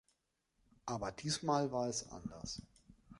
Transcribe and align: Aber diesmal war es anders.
Aber 0.87 1.11
diesmal 1.11 1.71
war 1.71 1.87
es 1.87 2.09
anders. 2.09 2.63